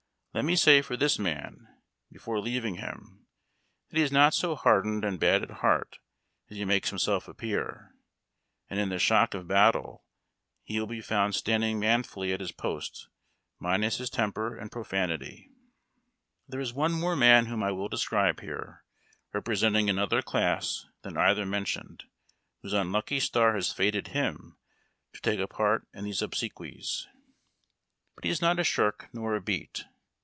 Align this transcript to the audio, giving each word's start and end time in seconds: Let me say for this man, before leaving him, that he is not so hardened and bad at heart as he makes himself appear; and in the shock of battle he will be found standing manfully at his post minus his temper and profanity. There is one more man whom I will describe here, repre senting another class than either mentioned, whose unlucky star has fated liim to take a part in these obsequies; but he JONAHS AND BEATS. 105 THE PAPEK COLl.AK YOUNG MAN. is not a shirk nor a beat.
Let 0.33 0.45
me 0.45 0.55
say 0.55 0.81
for 0.81 0.95
this 0.95 1.19
man, 1.19 1.67
before 2.09 2.39
leaving 2.39 2.75
him, 2.75 3.25
that 3.89 3.97
he 3.97 4.01
is 4.01 4.13
not 4.13 4.33
so 4.33 4.55
hardened 4.55 5.03
and 5.03 5.19
bad 5.19 5.43
at 5.43 5.49
heart 5.57 5.99
as 6.49 6.55
he 6.55 6.63
makes 6.63 6.87
himself 6.89 7.27
appear; 7.27 7.93
and 8.69 8.79
in 8.79 8.87
the 8.87 8.97
shock 8.97 9.33
of 9.33 9.45
battle 9.49 10.05
he 10.63 10.79
will 10.79 10.87
be 10.87 11.01
found 11.01 11.35
standing 11.35 11.81
manfully 11.81 12.31
at 12.31 12.39
his 12.39 12.53
post 12.53 13.09
minus 13.59 13.97
his 13.97 14.09
temper 14.09 14.57
and 14.57 14.71
profanity. 14.71 15.51
There 16.47 16.61
is 16.61 16.71
one 16.73 16.93
more 16.93 17.17
man 17.17 17.47
whom 17.47 17.61
I 17.61 17.73
will 17.73 17.89
describe 17.89 18.39
here, 18.39 18.85
repre 19.35 19.57
senting 19.57 19.89
another 19.89 20.21
class 20.21 20.85
than 21.01 21.17
either 21.17 21.45
mentioned, 21.45 22.05
whose 22.61 22.71
unlucky 22.71 23.19
star 23.19 23.53
has 23.55 23.73
fated 23.73 24.05
liim 24.05 24.53
to 25.11 25.21
take 25.21 25.41
a 25.41 25.47
part 25.47 25.89
in 25.93 26.05
these 26.05 26.21
obsequies; 26.21 27.05
but 28.15 28.23
he 28.23 28.29
JONAHS 28.29 28.31
AND 28.31 28.31
BEATS. 28.31 28.31
105 28.31 28.31
THE 28.31 28.31
PAPEK 28.31 28.31
COLl.AK 28.31 28.31
YOUNG 28.31 28.31
MAN. 28.31 28.31
is 28.31 28.41
not 28.41 28.59
a 28.59 28.63
shirk 28.63 29.09
nor 29.13 29.35
a 29.35 29.41
beat. 29.41 29.83